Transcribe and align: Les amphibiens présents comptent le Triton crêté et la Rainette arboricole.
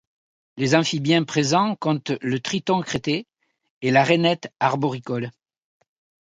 Les 0.57 0.73
amphibiens 0.73 1.23
présents 1.25 1.75
comptent 1.75 2.13
le 2.23 2.39
Triton 2.39 2.81
crêté 2.81 3.27
et 3.83 3.91
la 3.91 4.03
Rainette 4.03 4.51
arboricole. 4.59 5.29